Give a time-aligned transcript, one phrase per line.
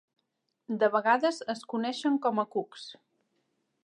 [0.83, 2.87] De vegades es coneixen com a "cucs".